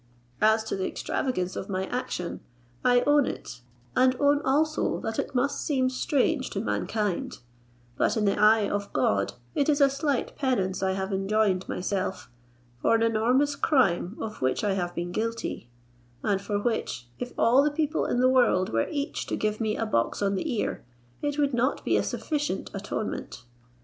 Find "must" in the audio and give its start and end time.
5.35-5.63